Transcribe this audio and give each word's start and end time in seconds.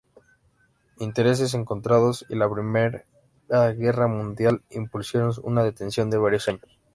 Intereses 0.97 1.53
encontrados 1.53 2.25
y 2.27 2.33
la 2.33 2.51
Primera 2.51 3.03
Guerra 3.49 4.07
Mundial 4.07 4.63
impusieron 4.71 5.31
una 5.43 5.61
detención 5.63 6.09
de 6.09 6.17
varios 6.17 6.47
años. 6.47 6.79